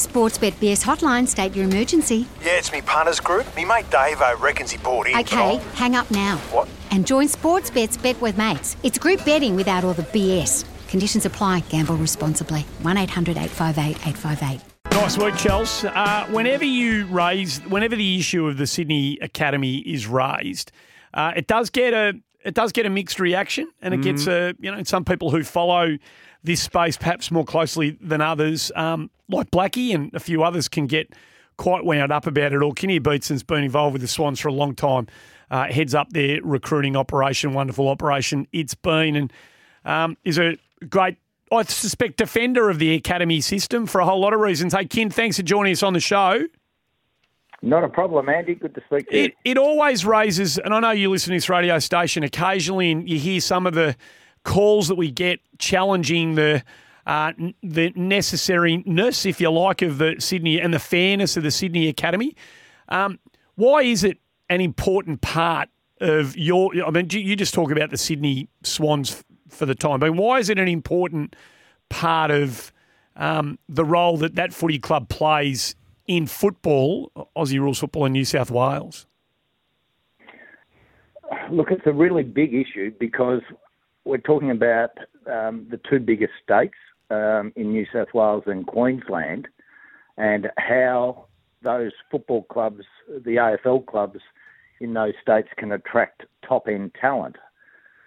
Sportsbet 0.00 0.52
BS 0.52 0.84
hotline, 0.84 1.26
state 1.26 1.54
your 1.56 1.64
emergency. 1.64 2.26
Yeah, 2.42 2.58
it's 2.58 2.70
me 2.70 2.80
punters 2.80 3.18
group. 3.18 3.46
Me 3.56 3.64
mate 3.64 3.90
Dave 3.90 4.20
reckons 4.38 4.70
he 4.70 4.78
bought 4.78 5.06
in. 5.06 5.16
Okay, 5.16 5.56
hang 5.74 5.94
up 5.94 6.10
now. 6.10 6.36
What? 6.52 6.68
And 6.90 7.06
join 7.06 7.26
Sportsbet's 7.26 7.96
Bet 7.96 8.20
with 8.20 8.36
Mates. 8.36 8.76
It's 8.82 8.98
group 8.98 9.24
betting 9.24 9.56
without 9.56 9.84
all 9.84 9.94
the 9.94 10.02
BS. 10.02 10.64
Conditions 10.88 11.26
apply. 11.26 11.60
Gamble 11.68 11.96
responsibly. 11.96 12.62
1 12.82 12.96
800 12.96 13.36
858 13.36 14.06
858. 14.06 14.60
Nice 14.92 15.18
work, 15.18 15.34
Chels. 15.34 15.84
Uh, 15.84 16.26
whenever 16.26 16.64
you 16.64 17.06
raise, 17.06 17.58
whenever 17.60 17.96
the 17.96 18.18
issue 18.18 18.46
of 18.46 18.58
the 18.58 18.66
Sydney 18.66 19.18
Academy 19.20 19.78
is 19.78 20.06
raised, 20.06 20.72
uh, 21.14 21.32
it 21.36 21.46
does 21.46 21.70
get 21.70 21.94
a 21.94 22.20
it 22.44 22.54
does 22.54 22.72
get 22.72 22.86
a 22.86 22.90
mixed 22.90 23.20
reaction, 23.20 23.68
and 23.82 23.94
it 23.94 24.02
gets 24.02 24.26
a 24.26 24.54
you 24.60 24.70
know 24.70 24.82
some 24.84 25.04
people 25.04 25.30
who 25.30 25.42
follow 25.42 25.98
this 26.42 26.62
space 26.62 26.96
perhaps 26.96 27.30
more 27.30 27.44
closely 27.44 27.98
than 28.00 28.20
others, 28.20 28.72
um, 28.74 29.10
like 29.28 29.50
Blackie 29.50 29.94
and 29.94 30.14
a 30.14 30.20
few 30.20 30.42
others, 30.42 30.68
can 30.68 30.86
get 30.86 31.12
quite 31.56 31.84
wound 31.84 32.10
up 32.10 32.26
about 32.26 32.52
it 32.52 32.62
all. 32.62 32.72
Kinnear 32.72 33.00
Beatson's 33.00 33.42
been 33.42 33.62
involved 33.62 33.92
with 33.92 34.02
the 34.02 34.08
Swans 34.08 34.40
for 34.40 34.48
a 34.48 34.52
long 34.52 34.74
time. 34.74 35.06
Uh, 35.50 35.66
heads 35.66 35.94
up 35.94 36.08
their 36.10 36.40
recruiting 36.42 36.96
operation, 36.96 37.52
wonderful 37.52 37.88
operation 37.88 38.46
it's 38.52 38.74
been, 38.74 39.16
and 39.16 39.32
um, 39.84 40.16
is 40.24 40.38
a 40.38 40.56
great, 40.88 41.16
I 41.52 41.64
suspect, 41.64 42.16
defender 42.16 42.70
of 42.70 42.78
the 42.78 42.94
academy 42.94 43.40
system 43.40 43.86
for 43.86 44.00
a 44.00 44.04
whole 44.04 44.20
lot 44.20 44.32
of 44.32 44.40
reasons. 44.40 44.72
Hey, 44.72 44.86
Kin, 44.86 45.10
thanks 45.10 45.36
for 45.36 45.42
joining 45.42 45.72
us 45.72 45.82
on 45.82 45.92
the 45.92 46.00
show. 46.00 46.44
Not 47.62 47.84
a 47.84 47.88
problem, 47.88 48.28
Andy. 48.28 48.54
Good 48.54 48.74
to 48.74 48.82
speak 48.86 49.10
to 49.10 49.18
you. 49.18 49.32
It, 49.44 49.58
always 49.58 50.06
raises, 50.06 50.56
and 50.58 50.72
I 50.72 50.80
know 50.80 50.92
you 50.92 51.10
listen 51.10 51.32
to 51.32 51.36
this 51.36 51.50
radio 51.50 51.78
station 51.78 52.22
occasionally, 52.22 52.90
and 52.90 53.08
you 53.08 53.18
hear 53.18 53.40
some 53.40 53.66
of 53.66 53.74
the 53.74 53.96
calls 54.44 54.88
that 54.88 54.94
we 54.94 55.10
get 55.10 55.40
challenging 55.58 56.34
the 56.36 56.62
uh, 57.06 57.32
the 57.62 57.90
necessariness, 57.92 59.26
if 59.26 59.40
you 59.40 59.50
like, 59.50 59.82
of 59.82 59.98
the 59.98 60.16
Sydney 60.18 60.60
and 60.60 60.72
the 60.72 60.78
fairness 60.78 61.36
of 61.36 61.42
the 61.42 61.50
Sydney 61.50 61.88
Academy. 61.88 62.36
Um, 62.88 63.18
why 63.56 63.82
is 63.82 64.04
it 64.04 64.18
an 64.48 64.60
important 64.60 65.20
part 65.20 65.68
of 66.00 66.36
your? 66.38 66.70
I 66.84 66.90
mean, 66.90 67.08
you 67.10 67.36
just 67.36 67.52
talk 67.52 67.70
about 67.70 67.90
the 67.90 67.98
Sydney 67.98 68.48
Swans 68.62 69.22
for 69.48 69.66
the 69.66 69.74
time, 69.74 70.00
but 70.00 70.14
why 70.14 70.38
is 70.38 70.48
it 70.48 70.58
an 70.58 70.68
important 70.68 71.36
part 71.90 72.30
of 72.30 72.72
um, 73.16 73.58
the 73.68 73.84
role 73.84 74.16
that 74.18 74.36
that 74.36 74.54
footy 74.54 74.78
club 74.78 75.10
plays 75.10 75.74
in 76.10 76.26
football, 76.26 77.12
Aussie 77.36 77.60
rules 77.60 77.78
football 77.78 78.04
in 78.04 78.12
New 78.12 78.24
South 78.24 78.50
Wales? 78.50 79.06
Look, 81.52 81.70
it's 81.70 81.86
a 81.86 81.92
really 81.92 82.24
big 82.24 82.52
issue 82.52 82.92
because 82.98 83.42
we're 84.04 84.18
talking 84.18 84.50
about 84.50 84.90
um, 85.32 85.68
the 85.70 85.78
two 85.88 86.00
biggest 86.00 86.32
states 86.42 86.74
um, 87.10 87.52
in 87.54 87.70
New 87.70 87.86
South 87.92 88.08
Wales 88.12 88.42
and 88.46 88.66
Queensland, 88.66 89.46
and 90.16 90.48
how 90.58 91.26
those 91.62 91.92
football 92.10 92.42
clubs, 92.42 92.82
the 93.08 93.36
AFL 93.36 93.86
clubs 93.86 94.18
in 94.80 94.92
those 94.94 95.14
states, 95.22 95.48
can 95.58 95.70
attract 95.70 96.24
top 96.44 96.66
end 96.66 96.90
talent. 97.00 97.36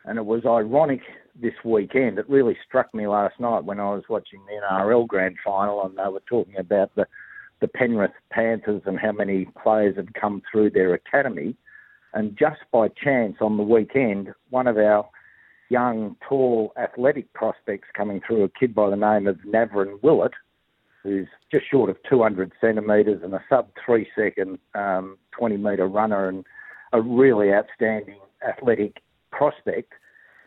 And 0.03 0.17
it 0.17 0.25
was 0.25 0.45
ironic 0.45 0.99
this 1.41 1.53
weekend. 1.63 2.19
It 2.19 2.29
really 2.29 2.57
struck 2.67 2.93
me 2.93 3.07
last 3.07 3.39
night 3.39 3.63
when 3.63 3.79
I 3.79 3.91
was 3.91 4.03
watching 4.09 4.41
the 4.45 4.59
NRL 4.61 5.07
Grand 5.07 5.37
Final, 5.41 5.85
and 5.85 5.97
they 5.97 6.11
were 6.11 6.23
talking 6.27 6.57
about 6.57 6.93
the 6.95 7.07
the 7.63 7.67
Penrith 7.69 8.11
Panthers 8.29 8.81
and 8.85 8.99
how 8.99 9.13
many 9.13 9.45
players 9.63 9.95
had 9.95 10.13
come 10.15 10.41
through 10.51 10.69
their 10.69 10.93
academy. 10.93 11.55
And 12.13 12.37
just 12.37 12.59
by 12.73 12.89
chance 12.89 13.37
on 13.39 13.55
the 13.55 13.63
weekend, 13.63 14.33
one 14.49 14.67
of 14.67 14.77
our 14.77 15.09
young, 15.69 16.17
tall, 16.27 16.73
athletic 16.77 17.31
prospects 17.31 17.87
coming 17.95 18.19
through, 18.27 18.43
a 18.43 18.49
kid 18.49 18.75
by 18.75 18.89
the 18.89 18.97
name 18.97 19.27
of 19.27 19.37
Navrin 19.47 20.03
Willett, 20.03 20.33
who's 21.03 21.29
just 21.53 21.63
short 21.71 21.89
of 21.89 21.95
200 22.09 22.51
centimetres 22.59 23.21
and 23.23 23.33
a 23.33 23.41
sub 23.49 23.69
three 23.85 24.09
second 24.13 24.59
um, 24.75 25.17
20 25.31 25.55
metre 25.55 25.87
runner 25.87 26.27
and 26.27 26.43
a 26.91 27.01
really 27.01 27.53
outstanding 27.53 28.19
athletic 28.45 29.01
prospect. 29.31 29.93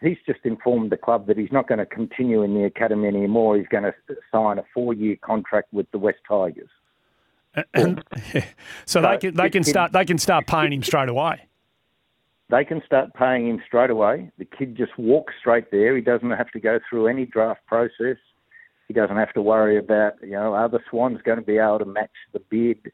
He's 0.03 0.19
just 0.27 0.41
informed 0.45 0.93
the 0.93 0.99
club 0.99 1.27
that 1.29 1.39
he's 1.39 1.51
not 1.51 1.67
going 1.67 1.79
to 1.79 1.87
continue 1.87 2.43
in 2.43 2.53
the 2.53 2.65
academy 2.65 3.09
anymore. 3.09 3.57
He's 3.57 3.69
going 3.69 3.85
to 3.85 3.95
sign 4.31 4.59
a 4.59 4.65
four 4.75 4.93
year 4.93 5.17
contract 5.23 5.73
with 5.73 5.91
the 5.93 5.99
Wests 5.99 6.21
Tigers. 6.29 6.69
So, 7.77 7.97
so 8.85 9.03
they 9.03 9.19
can 9.19 9.35
they 9.35 9.51
can 9.51 9.65
start 9.65 9.93
they 9.93 10.05
can 10.05 10.19
start 10.19 10.47
paying 10.47 10.73
him 10.73 10.83
straight 10.83 11.09
away 11.09 11.47
they 12.49 12.65
can 12.65 12.81
start 12.87 13.13
paying 13.15 13.49
him 13.49 13.61
straight 13.67 13.91
away. 13.91 14.31
The 14.39 14.45
kid 14.45 14.77
just 14.77 14.97
walks 14.99 15.35
straight 15.41 15.71
there. 15.71 15.97
He 15.97 16.03
doesn't 16.03 16.31
have 16.31 16.51
to 16.53 16.61
go 16.61 16.79
through 16.89 17.09
any 17.09 17.27
draft 17.27 17.67
process. 17.67 18.19
He 18.87 18.95
doesn't 18.95 19.17
have 19.17 19.33
to 19.33 19.43
worry 19.43 19.77
about, 19.77 20.15
you 20.23 20.31
know, 20.31 20.55
are 20.55 20.69
the 20.69 20.79
Swans 20.89 21.21
going 21.23 21.39
to 21.39 21.45
be 21.45 21.59
able 21.59 21.81
to 21.81 21.85
match 21.85 22.11
the 22.33 22.39
bid, 22.39 22.93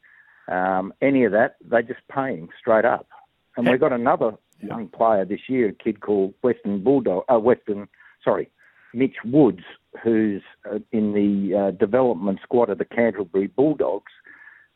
um, 0.48 0.94
any 1.02 1.24
of 1.24 1.32
that. 1.32 1.56
They 1.62 1.82
just 1.82 2.00
pay 2.10 2.34
him 2.34 2.48
straight 2.58 2.86
up. 2.86 3.08
And 3.56 3.68
we've 3.68 3.80
got 3.80 3.92
another 3.92 4.32
young 4.62 4.88
player 4.88 5.26
this 5.26 5.40
year, 5.48 5.68
a 5.68 5.72
kid 5.72 6.00
called 6.00 6.32
Western 6.40 6.82
Bulldog, 6.82 7.24
uh, 7.30 7.38
Western, 7.38 7.88
sorry, 8.24 8.50
Mitch 8.94 9.16
Woods, 9.22 9.64
who's 10.02 10.42
uh, 10.70 10.78
in 10.92 11.12
the 11.12 11.58
uh, 11.58 11.70
development 11.72 12.38
squad 12.42 12.70
of 12.70 12.78
the 12.78 12.86
Canterbury 12.86 13.48
Bulldogs. 13.48 14.12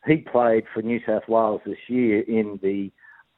He 0.07 0.17
played 0.17 0.63
for 0.73 0.81
New 0.81 1.01
South 1.05 1.27
Wales 1.27 1.61
this 1.65 1.77
year 1.87 2.21
in 2.21 2.59
the 2.63 2.91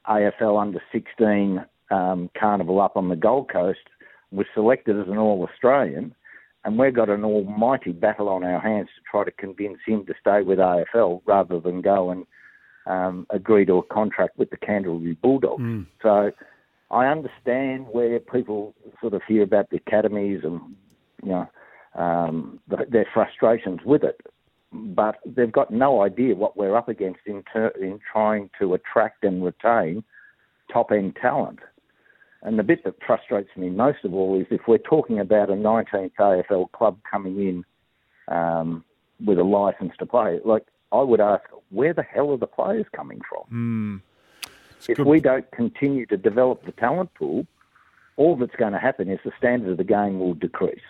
AFL 0.08 0.60
under 0.60 0.80
16 0.92 1.64
um, 1.90 2.30
carnival 2.38 2.80
up 2.80 2.96
on 2.96 3.08
the 3.08 3.16
Gold 3.16 3.50
Coast, 3.50 3.80
was 4.30 4.46
selected 4.54 4.98
as 4.98 5.08
an 5.08 5.18
All 5.18 5.46
Australian, 5.50 6.14
and 6.64 6.78
we've 6.78 6.94
got 6.94 7.08
an 7.08 7.24
almighty 7.24 7.92
battle 7.92 8.28
on 8.28 8.44
our 8.44 8.60
hands 8.60 8.88
to 8.94 9.02
try 9.10 9.24
to 9.24 9.30
convince 9.32 9.78
him 9.86 10.06
to 10.06 10.14
stay 10.20 10.42
with 10.42 10.58
AFL 10.58 11.22
rather 11.26 11.58
than 11.58 11.80
go 11.80 12.10
and 12.10 12.26
um, 12.86 13.26
agree 13.30 13.64
to 13.66 13.78
a 13.78 13.82
contract 13.82 14.38
with 14.38 14.50
the 14.50 14.56
Canterbury 14.56 15.16
Bulldogs. 15.20 15.62
Mm. 15.62 15.86
So 16.02 16.30
I 16.90 17.06
understand 17.06 17.86
where 17.90 18.20
people 18.20 18.74
sort 19.00 19.14
of 19.14 19.22
hear 19.26 19.42
about 19.42 19.70
the 19.70 19.76
academies 19.76 20.40
and 20.44 20.60
you 21.22 21.30
know 21.30 21.48
um, 21.94 22.60
the, 22.68 22.86
their 22.88 23.06
frustrations 23.12 23.80
with 23.84 24.04
it 24.04 24.20
but 24.72 25.16
they've 25.26 25.50
got 25.50 25.72
no 25.72 26.02
idea 26.02 26.34
what 26.34 26.56
we're 26.56 26.76
up 26.76 26.88
against 26.88 27.20
in, 27.26 27.42
ter- 27.52 27.74
in 27.80 27.98
trying 28.12 28.50
to 28.60 28.74
attract 28.74 29.24
and 29.24 29.44
retain 29.44 30.04
top 30.72 30.92
end 30.92 31.16
talent. 31.20 31.58
And 32.42 32.58
the 32.58 32.62
bit 32.62 32.84
that 32.84 32.94
frustrates 33.06 33.50
me 33.56 33.68
most 33.68 34.04
of 34.04 34.14
all 34.14 34.40
is 34.40 34.46
if 34.50 34.62
we're 34.66 34.78
talking 34.78 35.18
about 35.18 35.50
a 35.50 35.54
19th 35.54 36.12
AFL 36.18 36.72
club 36.72 36.98
coming 37.10 37.64
in 38.28 38.34
um, 38.34 38.84
with 39.24 39.38
a 39.38 39.44
license 39.44 39.92
to 39.98 40.06
play, 40.06 40.38
like 40.44 40.66
I 40.92 41.02
would 41.02 41.20
ask, 41.20 41.44
where 41.70 41.92
the 41.92 42.02
hell 42.02 42.30
are 42.30 42.38
the 42.38 42.46
players 42.46 42.86
coming 42.94 43.20
from? 43.28 44.02
Mm. 44.02 44.50
If 44.88 44.96
good. 44.96 45.06
we 45.06 45.20
don't 45.20 45.50
continue 45.50 46.06
to 46.06 46.16
develop 46.16 46.64
the 46.64 46.72
talent 46.72 47.12
pool, 47.14 47.46
all 48.16 48.36
that's 48.36 48.56
going 48.56 48.72
to 48.72 48.78
happen 48.78 49.10
is 49.10 49.18
the 49.24 49.32
standard 49.36 49.72
of 49.72 49.76
the 49.76 49.84
game 49.84 50.18
will 50.18 50.34
decrease. 50.34 50.80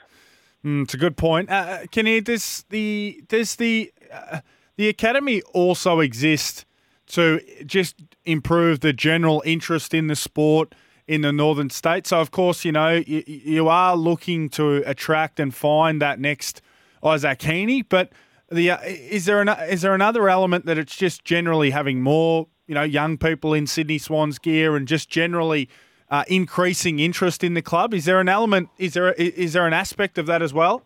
Mm, 0.65 0.82
it's 0.84 0.94
a 0.94 0.98
good 0.98 1.16
point. 1.16 1.50
Uh, 1.50 1.53
uh 1.53 1.87
Kenny, 1.91 2.21
does 2.21 2.65
the 2.69 3.22
does 3.28 3.56
the 3.56 3.93
uh, 4.12 4.41
the 4.76 4.88
academy 4.88 5.43
also 5.55 6.00
exist 6.00 6.67
to 7.06 7.40
just 7.64 7.96
improve 8.25 8.81
the 8.81 8.93
general 8.93 9.43
interest 9.46 9.94
in 9.94 10.06
the 10.06 10.17
sport 10.17 10.75
in 11.06 11.23
the 11.23 11.32
northern 11.32 11.70
states? 11.70 12.11
So, 12.11 12.20
of 12.20 12.31
course, 12.31 12.64
you 12.64 12.73
know 12.73 13.02
you, 13.06 13.23
you 13.26 13.69
are 13.69 13.96
looking 13.96 14.49
to 14.50 14.82
attract 14.87 15.40
and 15.40 15.55
find 15.55 16.00
that 16.02 16.20
next 16.20 16.61
Isaac 17.02 17.38
Heaney, 17.38 17.84
but 17.88 18.12
the 18.50 18.73
uh, 18.73 18.79
is 18.84 19.25
there 19.25 19.40
an, 19.40 19.49
is 19.49 19.82
there 19.82 19.94
another 19.94 20.29
element 20.29 20.67
that 20.67 20.76
it's 20.76 20.96
just 20.96 21.25
generally 21.25 21.70
having 21.70 22.02
more 22.02 22.49
you 22.67 22.75
know 22.75 22.82
young 22.82 23.17
people 23.17 23.55
in 23.55 23.67
Sydney 23.67 23.99
Swans 23.99 24.38
gear 24.38 24.76
and 24.76 24.87
just 24.87 25.08
generally 25.08 25.69
uh, 26.10 26.24
increasing 26.28 26.98
interest 26.98 27.44
in 27.44 27.54
the 27.54 27.62
club. 27.62 27.94
Is 27.94 28.04
there 28.04 28.20
an 28.20 28.28
element? 28.28 28.68
Is 28.78 28.94
there 28.94 29.12
is 29.12 29.52
there 29.52 29.66
an 29.66 29.72
aspect 29.72 30.18
of 30.18 30.26
that 30.26 30.42
as 30.42 30.52
well? 30.52 30.82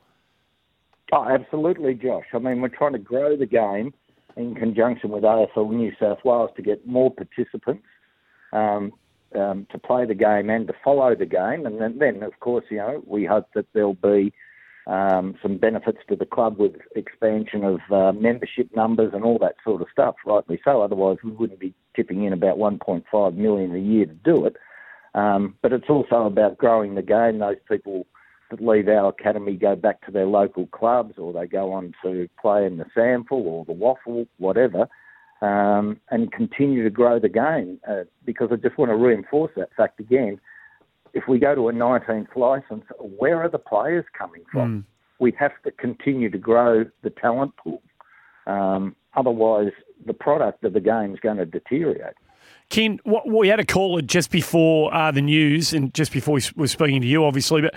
Oh, 1.12 1.24
absolutely, 1.24 1.94
Josh. 1.94 2.26
I 2.32 2.38
mean, 2.38 2.60
we're 2.60 2.68
trying 2.68 2.92
to 2.92 2.98
grow 2.98 3.36
the 3.36 3.46
game 3.46 3.94
in 4.36 4.54
conjunction 4.54 5.10
with 5.10 5.22
AFL 5.22 5.70
New 5.70 5.92
South 6.00 6.18
Wales 6.24 6.50
to 6.56 6.62
get 6.62 6.86
more 6.86 7.10
participants 7.10 7.86
um, 8.52 8.92
um, 9.34 9.66
to 9.70 9.78
play 9.78 10.06
the 10.06 10.14
game 10.14 10.50
and 10.50 10.66
to 10.66 10.74
follow 10.82 11.14
the 11.14 11.26
game. 11.26 11.66
And 11.66 11.80
then, 11.80 11.98
then, 11.98 12.22
of 12.22 12.38
course, 12.40 12.64
you 12.70 12.78
know, 12.78 13.02
we 13.06 13.24
hope 13.24 13.46
that 13.54 13.66
there'll 13.74 13.94
be 13.94 14.32
um, 14.86 15.36
some 15.40 15.56
benefits 15.58 15.98
to 16.08 16.16
the 16.16 16.26
club 16.26 16.58
with 16.58 16.72
expansion 16.96 17.64
of 17.64 17.80
uh, 17.90 18.12
membership 18.12 18.68
numbers 18.74 19.12
and 19.14 19.24
all 19.24 19.38
that 19.38 19.56
sort 19.62 19.82
of 19.82 19.88
stuff. 19.92 20.16
Rightly 20.26 20.60
so. 20.64 20.82
Otherwise, 20.82 21.18
we 21.22 21.30
wouldn't 21.30 21.60
be 21.60 21.74
tipping 21.94 22.24
in 22.24 22.32
about 22.32 22.58
1.5 22.58 23.34
million 23.36 23.74
a 23.74 23.78
year 23.78 24.06
to 24.06 24.14
do 24.14 24.44
it. 24.46 24.56
Um, 25.14 25.56
but 25.62 25.72
it's 25.72 25.88
also 25.88 26.26
about 26.26 26.58
growing 26.58 26.94
the 26.94 27.02
game. 27.02 27.38
Those 27.38 27.56
people 27.68 28.06
that 28.50 28.60
leave 28.60 28.88
our 28.88 29.08
academy 29.08 29.54
go 29.54 29.76
back 29.76 30.04
to 30.06 30.12
their 30.12 30.26
local 30.26 30.66
clubs, 30.66 31.14
or 31.18 31.32
they 31.32 31.46
go 31.46 31.72
on 31.72 31.94
to 32.02 32.28
play 32.40 32.66
in 32.66 32.78
the 32.78 32.86
SANFL 32.96 33.30
or 33.30 33.64
the 33.64 33.72
WAFL, 33.72 34.26
whatever. 34.38 34.88
Um, 35.40 36.00
and 36.10 36.32
continue 36.32 36.84
to 36.84 36.90
grow 36.90 37.18
the 37.18 37.28
game 37.28 37.78
uh, 37.88 38.04
because 38.24 38.48
I 38.50 38.56
just 38.56 38.78
want 38.78 38.90
to 38.90 38.96
reinforce 38.96 39.52
that 39.56 39.68
fact 39.76 40.00
again 40.00 40.40
if 41.14 41.28
we 41.28 41.38
go 41.38 41.54
to 41.54 41.68
a 41.68 41.72
19th 41.72 42.36
licence, 42.36 42.84
where 42.98 43.40
are 43.40 43.48
the 43.48 43.58
players 43.58 44.04
coming 44.18 44.42
from? 44.52 44.80
Mm. 44.80 44.84
We 45.20 45.32
have 45.38 45.52
to 45.64 45.70
continue 45.70 46.28
to 46.28 46.38
grow 46.38 46.84
the 47.02 47.10
talent 47.10 47.56
pool. 47.56 47.80
Um, 48.46 48.96
otherwise, 49.14 49.70
the 50.04 50.12
product 50.12 50.64
of 50.64 50.72
the 50.72 50.80
game 50.80 51.14
is 51.14 51.20
going 51.20 51.36
to 51.36 51.46
deteriorate. 51.46 52.16
Ken, 52.70 52.98
we 53.26 53.48
had 53.48 53.60
a 53.60 53.64
caller 53.64 54.02
just 54.02 54.30
before 54.30 54.92
uh, 54.94 55.10
the 55.10 55.22
news 55.22 55.72
and 55.72 55.92
just 55.94 56.12
before 56.12 56.34
we 56.34 56.42
were 56.56 56.66
speaking 56.66 57.00
to 57.00 57.06
you, 57.06 57.24
obviously, 57.24 57.62
but 57.62 57.74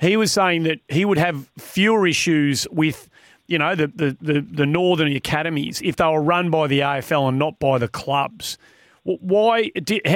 he 0.00 0.16
was 0.16 0.32
saying 0.32 0.64
that 0.64 0.80
he 0.88 1.04
would 1.04 1.18
have 1.18 1.50
fewer 1.58 2.06
issues 2.06 2.66
with, 2.70 3.08
you 3.46 3.58
know, 3.58 3.74
the, 3.74 3.86
the, 3.88 4.16
the, 4.20 4.40
the 4.40 4.66
northern 4.66 5.14
academies 5.14 5.80
if 5.82 5.96
they 5.96 6.06
were 6.06 6.22
run 6.22 6.50
by 6.50 6.66
the 6.66 6.80
AFL 6.80 7.28
and 7.28 7.38
not 7.38 7.58
by 7.58 7.78
the 7.78 7.88
clubs. 7.88 8.58
Why? 9.04 9.70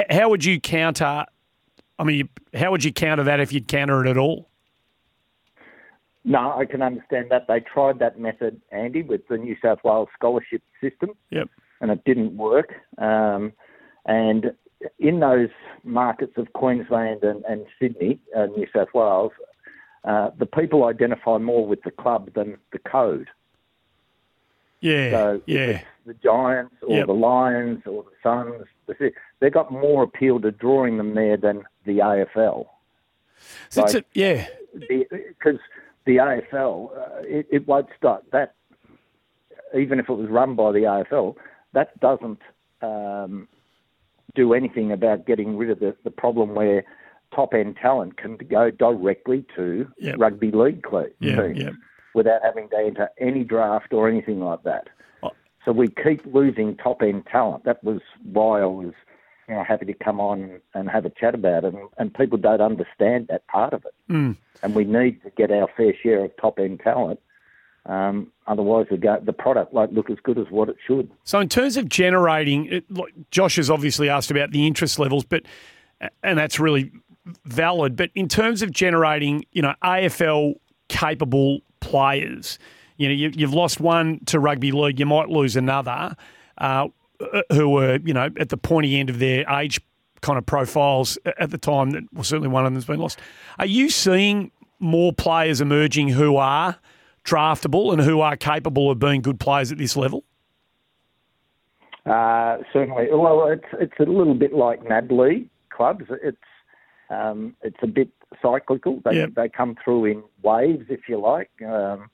How 0.09 0.29
would 0.29 0.45
you 0.45 0.59
counter 0.59 1.25
I 1.97 2.03
mean, 2.03 2.29
how 2.53 2.71
would 2.71 2.83
you 2.83 2.91
counter 2.91 3.23
that 3.23 3.39
if 3.39 3.53
you'd 3.53 3.67
counter 3.67 4.05
it 4.05 4.09
at 4.09 4.17
all? 4.17 4.49
No, 6.23 6.57
I 6.57 6.65
can 6.65 6.81
understand 6.81 7.27
that. 7.29 7.47
They 7.47 7.59
tried 7.59 7.99
that 7.99 8.19
method, 8.19 8.59
Andy, 8.71 9.03
with 9.03 9.27
the 9.27 9.37
New 9.37 9.55
South 9.61 9.79
Wales 9.83 10.09
scholarship 10.17 10.63
system. 10.81 11.11
Yep. 11.29 11.49
And 11.81 11.91
it 11.91 12.03
didn't 12.03 12.35
work. 12.35 12.73
Um, 12.97 13.53
and 14.05 14.53
in 14.99 15.19
those 15.19 15.49
markets 15.83 16.33
of 16.37 16.53
Queensland 16.53 17.23
and, 17.23 17.43
and 17.45 17.65
Sydney, 17.79 18.19
uh, 18.35 18.45
New 18.45 18.67
South 18.73 18.89
Wales, 18.93 19.31
uh, 20.03 20.29
the 20.37 20.45
people 20.45 20.85
identify 20.85 21.37
more 21.37 21.65
with 21.65 21.81
the 21.83 21.91
club 21.91 22.31
than 22.35 22.57
the 22.71 22.79
code. 22.79 23.27
Yeah. 24.79 25.11
So 25.11 25.41
yeah. 25.47 25.81
the 26.05 26.13
Giants 26.13 26.75
or 26.87 26.97
yep. 26.97 27.07
the 27.07 27.13
Lions 27.13 27.81
or 27.87 28.03
the 28.03 28.11
Suns, 28.21 28.67
they 29.39 29.49
got 29.49 29.71
more 29.71 30.03
appeal 30.03 30.39
to 30.41 30.51
drawing 30.51 30.97
them 30.97 31.15
there 31.15 31.37
than 31.37 31.63
the 31.85 31.99
AFL. 31.99 32.67
So 33.69 33.81
like, 33.81 33.95
a, 33.95 34.03
yeah. 34.13 34.47
Because 34.73 35.59
the, 36.05 36.17
the, 36.17 36.17
AFL, 36.17 36.97
uh, 36.97 37.21
it, 37.21 37.47
it 37.51 37.67
won't 37.67 37.87
start 37.97 38.23
that. 38.31 38.53
Even 39.75 39.99
if 39.99 40.07
it 40.07 40.13
was 40.13 40.29
run 40.29 40.55
by 40.55 40.71
the 40.71 40.79
AFL, 40.79 41.35
that 41.73 41.99
doesn't 41.99 42.39
um, 42.81 43.47
do 44.35 44.53
anything 44.53 44.91
about 44.91 45.25
getting 45.25 45.57
rid 45.57 45.69
of 45.69 45.79
the, 45.79 45.95
the 46.03 46.11
problem 46.11 46.53
where 46.55 46.83
top 47.33 47.53
end 47.53 47.77
talent 47.81 48.17
can 48.17 48.37
go 48.37 48.71
directly 48.71 49.45
to 49.55 49.87
yep. 49.97 50.15
rugby 50.17 50.51
league 50.51 50.85
yep, 51.19 51.37
teams 51.37 51.57
yep. 51.57 51.73
without 52.13 52.41
having 52.43 52.69
to 52.69 52.77
enter 52.77 53.09
any 53.19 53.43
draft 53.43 53.93
or 53.93 54.07
anything 54.07 54.39
like 54.39 54.63
that. 54.63 54.87
Oh. 55.23 55.31
So 55.63 55.71
we 55.71 55.87
keep 55.87 56.21
losing 56.25 56.77
top 56.77 57.01
end 57.01 57.25
talent. 57.31 57.65
That 57.65 57.83
was 57.83 58.01
why 58.23 58.61
I 58.61 58.65
was 58.65 58.93
you 59.47 59.55
know, 59.55 59.63
happy 59.63 59.85
to 59.85 59.93
come 59.93 60.19
on 60.19 60.59
and 60.73 60.89
have 60.89 61.05
a 61.05 61.09
chat 61.09 61.35
about 61.35 61.63
it. 61.65 61.73
And, 61.73 61.89
and 61.97 62.13
people 62.13 62.37
don't 62.37 62.61
understand 62.61 63.27
that 63.29 63.47
part 63.47 63.73
of 63.73 63.85
it. 63.85 63.93
Mm. 64.11 64.37
And 64.63 64.75
we 64.75 64.85
need 64.85 65.21
to 65.23 65.29
get 65.31 65.51
our 65.51 65.67
fair 65.75 65.93
share 66.01 66.25
of 66.25 66.35
top 66.37 66.59
end 66.59 66.79
talent. 66.83 67.19
Um, 67.85 68.31
otherwise, 68.47 68.87
the, 68.89 69.21
the 69.23 69.33
product 69.33 69.73
won't 69.73 69.93
look 69.93 70.09
as 70.09 70.17
good 70.23 70.39
as 70.39 70.47
what 70.49 70.69
it 70.69 70.77
should. 70.87 71.09
So, 71.23 71.39
in 71.39 71.49
terms 71.49 71.77
of 71.77 71.87
generating, 71.87 72.65
it, 72.67 72.91
like 72.91 73.13
Josh 73.31 73.57
has 73.57 73.69
obviously 73.69 74.09
asked 74.09 74.31
about 74.31 74.51
the 74.51 74.65
interest 74.65 74.97
levels, 74.97 75.23
but 75.23 75.43
and 76.23 76.37
that's 76.37 76.59
really 76.59 76.91
valid. 77.45 77.95
But 77.95 78.09
in 78.15 78.27
terms 78.27 78.61
of 78.61 78.71
generating, 78.71 79.45
you 79.51 79.61
know, 79.61 79.73
AFL 79.83 80.55
capable 80.87 81.61
players, 81.79 82.57
you 82.97 83.07
know, 83.07 83.13
you, 83.13 83.45
have 83.45 83.53
lost 83.53 83.79
one 83.79 84.19
to 84.25 84.39
rugby 84.39 84.71
league, 84.71 84.99
you 84.99 85.05
might 85.05 85.29
lose 85.29 85.55
another. 85.55 86.15
Uh, 86.57 86.87
who 87.51 87.69
were, 87.69 87.99
you 88.03 88.13
know, 88.13 88.29
at 88.37 88.49
the 88.49 88.57
pointy 88.57 88.99
end 88.99 89.09
of 89.09 89.19
their 89.19 89.49
age 89.49 89.79
kind 90.21 90.37
of 90.37 90.45
profiles 90.45 91.17
at 91.37 91.51
the 91.51 91.57
time. 91.57 91.91
That 91.91 92.03
well, 92.13 92.23
certainly 92.23 92.49
one 92.49 92.65
of 92.65 92.73
them's 92.73 92.85
been 92.85 92.99
lost. 92.99 93.19
Are 93.59 93.65
you 93.65 93.89
seeing 93.89 94.51
more 94.79 95.13
players 95.13 95.61
emerging 95.61 96.09
who 96.09 96.35
are 96.35 96.77
draftable 97.25 97.91
and 97.91 98.01
who 98.01 98.21
are 98.21 98.37
capable 98.37 98.89
of 98.89 98.99
being 98.99 99.21
good 99.21 99.39
players 99.39 99.71
at 99.71 99.77
this 99.77 99.97
level? 99.97 100.23
Uh, 102.05 102.57
certainly. 102.71 103.07
Well, 103.11 103.47
it's 103.47 103.65
it's 103.79 103.99
a 103.99 104.03
little 104.03 104.35
bit 104.35 104.53
like 104.53 104.87
NAB 104.87 105.11
League 105.11 105.49
clubs. 105.69 106.05
It's 106.23 106.37
um, 107.09 107.55
it's 107.61 107.77
a 107.81 107.87
bit 107.87 108.09
cyclical. 108.41 109.01
They 109.03 109.15
yep. 109.15 109.31
they 109.35 109.49
come 109.49 109.75
through 109.83 110.05
in 110.05 110.23
waves, 110.43 110.85
if 110.89 111.01
you 111.09 111.19
like. 111.19 111.49
Um, 111.65 112.09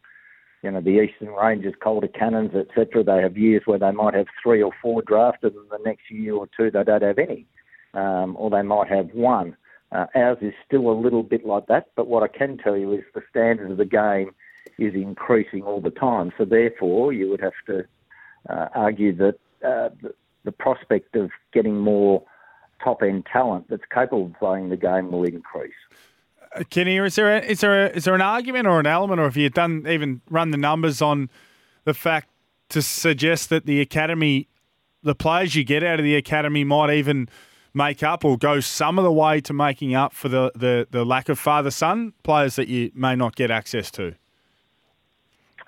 you 0.64 0.70
know, 0.70 0.80
the 0.80 1.02
Eastern 1.02 1.30
Rangers, 1.30 1.74
Calder 1.82 2.08
Cannons, 2.08 2.52
etc. 2.56 3.04
They 3.04 3.22
have 3.22 3.36
years 3.38 3.64
where 3.66 3.80
they 3.80 3.92
might 3.92 4.14
have 4.14 4.28
three 4.42 4.62
or 4.62 4.72
four 4.82 5.02
drafted, 5.02 5.56
and 5.56 5.70
the 5.70 5.80
next 5.84 6.10
year 6.10 6.36
or 6.36 6.48
two 6.56 6.72
they 6.72 6.84
don't 6.84 7.02
have 7.02 7.18
any, 7.18 7.46
um, 7.94 8.36
or 8.38 8.50
they 8.50 8.62
might 8.62 8.88
have 8.88 9.10
one. 9.14 9.58
Uh, 9.92 10.06
ours 10.16 10.38
is 10.40 10.54
still 10.66 10.90
a 10.90 10.94
little 10.94 11.24
bit 11.24 11.46
like 11.46 11.66
that, 11.68 11.88
but 11.96 12.08
what 12.08 12.24
I 12.24 12.28
can 12.28 12.58
tell 12.58 12.78
you 12.78 12.94
is 12.94 13.02
the 13.14 13.22
standard 13.30 13.72
of 13.72 13.78
the 13.78 13.86
game 13.86 14.32
is 14.78 14.94
increasing 14.94 15.64
all 15.64 15.82
the 15.82 15.92
time. 15.92 16.32
So 16.38 16.46
therefore, 16.46 17.14
you 17.14 17.30
would 17.30 17.42
have 17.42 17.54
to 17.68 17.84
uh, 18.50 18.68
argue 18.74 19.16
that 19.18 19.40
uh, 19.66 19.90
the, 20.44 20.52
prospect 20.52 21.16
of 21.16 21.30
getting 21.54 21.78
more 21.78 22.24
top 22.84 23.04
end 23.04 23.26
talent 23.32 23.66
that's 23.70 23.84
capable 23.94 24.26
of 24.26 24.34
playing 24.40 24.70
the 24.70 24.78
game 24.78 25.12
will 25.12 25.24
increase. 25.24 25.72
Kenny, 26.70 26.98
is 26.98 27.16
there 27.16 27.38
a, 27.38 27.40
is 27.42 27.62
there 27.62 27.86
a, 27.86 27.90
is 27.92 28.04
there 28.04 28.16
an 28.16 28.22
argument 28.22 28.68
or 28.68 28.80
an 28.80 28.88
element, 28.88 29.22
or 29.22 29.26
have 29.26 29.38
you 29.38 29.50
done 29.50 29.86
even 29.88 30.22
run 30.30 30.52
the 30.52 30.58
numbers 30.58 31.02
on 31.02 31.30
the 31.86 31.94
fact 31.94 32.30
to 32.70 32.82
suggest 32.82 33.50
that 33.50 33.66
the 33.66 33.80
academy, 33.80 34.50
the 35.04 35.16
players 35.16 35.56
you 35.56 35.64
get 35.64 35.84
out 35.84 36.00
of 36.00 36.04
the 36.04 36.16
academy, 36.16 36.64
might 36.64 36.92
even 36.92 37.30
make 37.74 38.04
up 38.04 38.26
or 38.26 38.38
go 38.38 38.60
some 38.60 38.98
of 38.98 39.04
the 39.04 39.12
way 39.12 39.40
to 39.42 39.54
making 39.54 39.96
up 39.96 40.14
for 40.14 40.28
the, 40.28 40.52
the, 40.56 40.88
the 40.92 41.06
lack 41.06 41.30
of 41.30 41.40
father 41.40 41.72
son 41.72 42.14
players 42.24 42.56
that 42.56 42.68
you 42.68 42.92
may 42.94 43.16
not 43.16 43.36
get 43.36 43.50
access 43.50 43.90
to? 43.92 44.16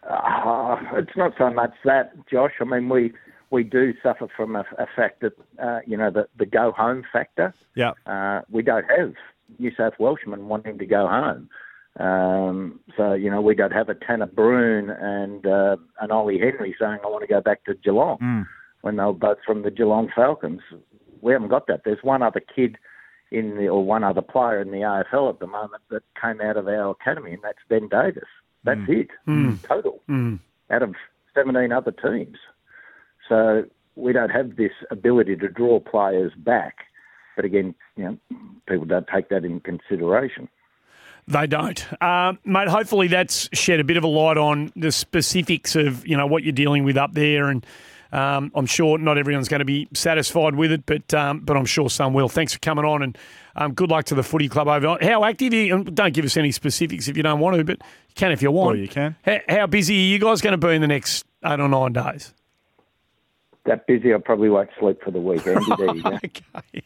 Uh, 0.10 0.78
it's 0.94 1.16
not 1.16 1.34
so 1.38 1.50
much 1.50 1.74
that, 1.86 2.14
Josh. 2.30 2.54
I 2.60 2.66
mean, 2.66 2.90
we 2.90 3.14
we 3.50 3.64
do 3.64 3.94
suffer 4.02 4.28
from 4.36 4.56
a, 4.56 4.66
a 4.78 4.88
fact 4.96 5.22
that 5.22 5.34
uh, 5.62 5.80
you 5.86 5.96
know 5.96 6.12
the 6.12 6.28
the 6.38 6.46
go 6.46 6.72
home 6.72 7.04
factor. 7.12 7.54
Yeah, 7.76 7.94
uh, 8.06 8.42
we 8.50 8.64
don't 8.64 8.86
have 8.90 9.14
New 9.60 9.72
South 9.76 9.94
Welshmen 10.00 10.48
wanting 10.48 10.78
to 10.80 10.86
go 10.86 11.08
home. 11.08 11.50
Um, 12.00 12.80
so 12.98 13.14
you 13.14 13.30
know 13.30 13.42
we 13.42 13.56
don't 13.56 13.72
have 13.72 13.90
a 13.90 13.96
Tanner 13.96 14.28
Bruhn 14.28 14.90
and 15.02 15.46
uh, 15.46 15.78
an 16.02 16.12
Ollie 16.12 16.40
Henry 16.40 16.76
saying 16.80 17.00
I 17.04 17.08
want 17.08 17.22
to 17.22 17.28
go 17.28 17.42
back 17.42 17.64
to 17.66 17.76
Geelong 17.76 18.18
mm. 18.18 18.48
when 18.82 18.98
they 18.98 19.04
were 19.04 19.14
both 19.14 19.38
from 19.46 19.62
the 19.62 19.72
Geelong 19.72 20.10
Falcons. 20.14 20.62
We 21.22 21.32
haven't 21.32 21.50
got 21.50 21.68
that. 21.68 21.82
There's 21.86 22.04
one 22.04 22.24
other 22.24 22.42
kid 22.42 22.78
in 23.32 23.58
the 23.58 23.68
or 23.68 23.86
one 23.86 24.04
other 24.04 24.22
player 24.22 24.60
in 24.60 24.72
the 24.72 24.78
AFL 24.78 25.30
at 25.30 25.40
the 25.40 25.48
moment 25.48 25.84
that 25.90 26.04
came 26.20 26.42
out 26.42 26.58
of 26.58 26.68
our 26.68 26.92
academy, 26.92 27.34
and 27.34 27.44
that's 27.44 27.60
Ben 27.70 27.88
Davis. 27.88 28.24
That's 28.64 28.80
mm. 28.82 29.02
it, 29.02 29.08
mm. 29.28 29.62
total, 29.68 30.02
mm. 30.10 30.40
out 30.70 30.84
of 30.84 30.96
17 31.36 31.72
other 31.72 31.92
teams. 31.92 32.38
So 33.28 33.66
we 33.96 34.14
don't 34.14 34.30
have 34.30 34.56
this 34.56 34.72
ability 34.92 35.36
to 35.38 35.50
draw 35.50 35.80
players 35.80 36.32
back 36.38 36.86
but 37.36 37.46
again, 37.46 37.76
you 37.96 38.04
know, 38.04 38.48
people 38.68 38.86
don't 38.86 39.08
take 39.08 39.30
that 39.30 39.46
in 39.46 39.60
consideration. 39.60 40.50
They 41.28 41.48
don't, 41.48 41.86
uh, 42.02 42.34
mate. 42.44 42.68
Hopefully, 42.68 43.08
that's 43.08 43.50
shed 43.54 43.80
a 43.80 43.84
bit 43.86 43.96
of 43.96 44.04
a 44.04 44.08
light 44.08 44.38
on 44.38 44.74
the 44.76 44.92
specifics 44.92 45.76
of 45.76 46.06
you 46.06 46.18
know 46.18 46.28
what 46.28 46.44
you're 46.44 46.52
dealing 46.52 46.84
with 46.84 46.98
up 46.98 47.14
there, 47.14 47.48
and 47.48 47.66
um, 48.14 48.52
I'm 48.54 48.68
sure 48.68 49.00
not 49.00 49.18
everyone's 49.18 49.50
going 49.50 49.60
to 49.60 49.66
be 49.66 49.88
satisfied 49.94 50.56
with 50.56 50.72
it, 50.72 50.86
but 50.86 51.14
um, 51.16 51.40
but 51.40 51.58
I'm 51.58 51.66
sure 51.66 51.90
some 51.90 52.14
will. 52.14 52.30
Thanks 52.30 52.54
for 52.54 52.60
coming 52.60 52.86
on, 52.86 53.02
and 53.02 53.18
um, 53.56 53.74
good 53.74 53.90
luck 53.90 54.06
to 54.06 54.16
the 54.16 54.22
footy 54.22 54.48
club 54.48 54.68
over. 54.68 54.98
How 55.02 55.24
active? 55.24 55.52
Are 55.52 55.56
you, 55.56 55.84
don't 55.84 56.14
give 56.14 56.24
us 56.24 56.38
any 56.38 56.52
specifics 56.52 57.08
if 57.08 57.18
you 57.18 57.24
don't 57.24 57.40
want 57.40 57.58
to, 57.58 57.64
but 57.64 57.80
you 57.82 58.14
can 58.16 58.32
if 58.32 58.44
you 58.44 58.52
want. 58.52 58.68
Well, 58.68 58.78
you 58.78 58.88
can. 58.88 59.16
How, 59.24 59.40
how 59.50 59.68
busy 59.68 59.96
are 59.96 60.12
you 60.12 60.20
guys 60.20 60.42
going 60.42 60.58
to 60.60 60.68
be 60.68 60.76
in 60.76 60.82
the 60.82 60.88
next 60.88 61.26
eight 61.44 61.60
or 61.60 61.68
nine 61.68 61.94
days? 61.94 62.34
That 63.66 63.88
busy, 63.88 64.14
I 64.14 64.18
probably 64.18 64.50
won't 64.50 64.70
sleep 64.78 65.02
for 65.02 65.12
the 65.12 65.22
weekend. 65.22 65.62
There 65.78 65.96
you 65.96 66.04
okay. 66.06 66.84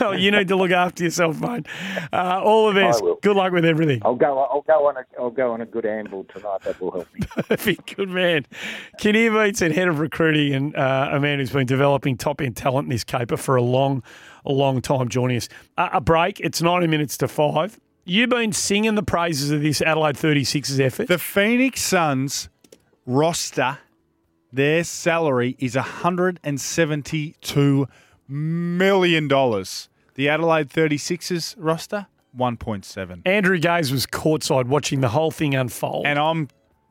Well, 0.00 0.18
you 0.18 0.30
need 0.30 0.48
to 0.48 0.56
look 0.56 0.70
after 0.70 1.04
yourself, 1.04 1.40
mate. 1.40 1.66
Uh, 2.12 2.40
all 2.42 2.68
the 2.72 2.78
best. 2.78 3.02
Good 3.22 3.36
luck 3.36 3.52
with 3.52 3.64
everything. 3.64 4.02
I'll 4.04 4.14
go. 4.14 4.38
I'll 4.38 4.60
go 4.60 4.86
on 4.86 4.98
a. 4.98 5.04
I'll 5.18 5.30
go 5.30 5.52
on 5.52 5.62
a 5.62 5.66
good 5.66 5.86
amble 5.86 6.24
tonight. 6.24 6.60
That 6.62 6.80
will 6.80 6.90
help 6.90 7.08
me. 7.14 7.20
Perfect. 7.48 7.96
Good 7.96 8.10
man. 8.10 8.46
Kinnear 8.98 9.30
Beatson 9.30 9.72
head 9.72 9.88
of 9.88 9.98
recruiting 9.98 10.54
and 10.54 10.76
uh, 10.76 11.08
a 11.12 11.20
man 11.20 11.38
who's 11.38 11.50
been 11.50 11.66
developing 11.66 12.16
top 12.16 12.40
end 12.40 12.56
talent 12.56 12.86
in 12.86 12.90
this 12.90 13.04
caper 13.04 13.38
for 13.38 13.56
a 13.56 13.62
long, 13.62 14.02
a 14.44 14.52
long 14.52 14.82
time. 14.82 15.08
Joining 15.08 15.38
us. 15.38 15.48
Uh, 15.78 15.88
a 15.92 16.00
break. 16.00 16.38
It's 16.40 16.60
ninety 16.60 16.86
minutes 16.86 17.16
to 17.18 17.28
five. 17.28 17.80
You've 18.04 18.30
been 18.30 18.52
singing 18.52 18.94
the 18.94 19.02
praises 19.02 19.50
of 19.50 19.62
this 19.62 19.80
Adelaide 19.82 20.16
36ers 20.16 20.80
effort. 20.80 21.08
The 21.08 21.18
Phoenix 21.18 21.82
Suns 21.82 22.48
roster, 23.06 23.78
their 24.52 24.84
salary 24.84 25.56
is 25.58 25.74
$172 25.74 27.86
million. 28.28 29.28
The 29.28 30.28
Adelaide 30.28 30.68
36ers 30.68 31.54
roster, 31.58 32.06
1.7. 32.36 33.22
Andrew 33.24 33.58
Gaze 33.58 33.92
was 33.92 34.06
courtside 34.06 34.66
watching 34.66 35.00
the 35.00 35.08
whole 35.08 35.30
thing 35.30 35.54
unfold. 35.54 36.06
And 36.06 36.18
I'm 36.18 36.48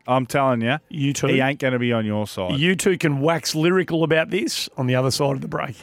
I'm 0.07 0.25
telling 0.25 0.61
you, 0.61 0.77
you 0.89 1.13
two, 1.13 1.27
he 1.27 1.39
ain't 1.39 1.59
going 1.59 1.73
to 1.73 1.79
be 1.79 1.93
on 1.93 2.03
your 2.03 2.25
side. 2.25 2.59
you 2.59 2.75
two 2.75 2.97
can 2.97 3.21
wax 3.21 3.53
lyrical 3.53 4.03
about 4.03 4.31
this 4.31 4.67
on 4.75 4.87
the 4.87 4.95
other 4.95 5.11
side 5.11 5.35
of 5.35 5.41
the 5.41 5.47
break. 5.47 5.75